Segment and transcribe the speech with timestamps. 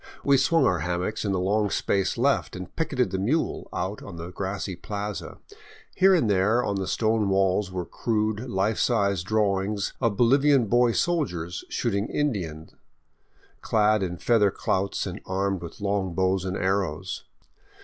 [0.23, 4.15] We swung our hammocks in the long space left and picketed the mule out on
[4.15, 5.37] the grassy plaza.
[5.95, 10.93] Here and there on the stone walls were crude, life size drawings of Bolivian boy
[10.93, 12.73] soldiers shooting Indian^,
[13.61, 17.25] clad in feather clouts and armed with long bows and arrows.